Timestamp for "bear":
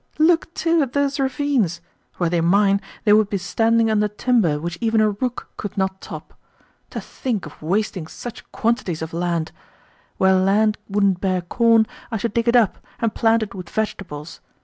11.21-11.41